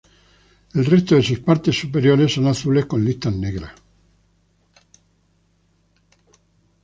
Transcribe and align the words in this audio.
El 0.73 0.85
resto 0.87 1.13
de 1.13 1.21
sus 1.21 1.41
partes 1.41 1.77
superiores 1.79 2.33
son 2.33 2.47
azules 2.47 2.87
con 2.87 3.05
listas 3.05 3.35
negras. 3.35 3.71